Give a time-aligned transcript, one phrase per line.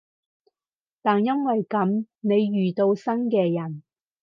[1.03, 3.83] 但因為噉，你遇到新嘅人